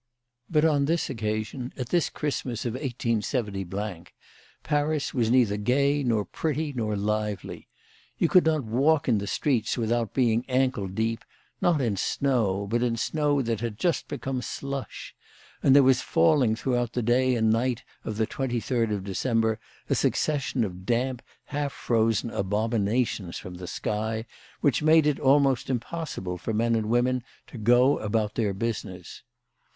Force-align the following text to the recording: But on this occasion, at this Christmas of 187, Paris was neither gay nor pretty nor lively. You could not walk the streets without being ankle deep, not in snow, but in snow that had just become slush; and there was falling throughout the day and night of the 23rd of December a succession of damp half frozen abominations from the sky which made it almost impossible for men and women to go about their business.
But 0.49 0.65
on 0.65 0.85
this 0.85 1.11
occasion, 1.11 1.73
at 1.77 1.89
this 1.89 2.09
Christmas 2.09 2.65
of 2.65 2.73
187, 2.73 4.07
Paris 4.63 5.13
was 5.13 5.29
neither 5.29 5.57
gay 5.57 6.01
nor 6.01 6.25
pretty 6.25 6.73
nor 6.73 6.95
lively. 6.95 7.67
You 8.17 8.27
could 8.27 8.43
not 8.47 8.63
walk 8.63 9.05
the 9.07 9.27
streets 9.27 9.77
without 9.77 10.15
being 10.15 10.43
ankle 10.49 10.87
deep, 10.87 11.23
not 11.61 11.81
in 11.81 11.97
snow, 11.97 12.65
but 12.67 12.81
in 12.81 12.97
snow 12.97 13.43
that 13.43 13.59
had 13.59 13.77
just 13.77 14.07
become 14.07 14.41
slush; 14.41 15.13
and 15.61 15.75
there 15.75 15.83
was 15.83 16.01
falling 16.01 16.55
throughout 16.55 16.93
the 16.93 17.03
day 17.03 17.35
and 17.35 17.51
night 17.53 17.83
of 18.03 18.17
the 18.17 18.25
23rd 18.25 18.91
of 18.91 19.03
December 19.03 19.59
a 19.87 19.93
succession 19.93 20.63
of 20.63 20.83
damp 20.83 21.21
half 21.43 21.71
frozen 21.71 22.31
abominations 22.31 23.37
from 23.37 23.53
the 23.53 23.67
sky 23.67 24.25
which 24.61 24.81
made 24.81 25.05
it 25.05 25.19
almost 25.19 25.69
impossible 25.69 26.39
for 26.39 26.53
men 26.55 26.73
and 26.73 26.89
women 26.89 27.23
to 27.45 27.59
go 27.59 27.99
about 27.99 28.33
their 28.33 28.55
business. 28.55 29.21